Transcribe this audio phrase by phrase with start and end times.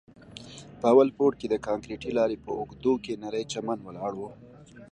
[0.79, 4.21] په اول پوړ کښې د کانکريټي لارې په اوږدو کښې نرى چمن ولاړ و.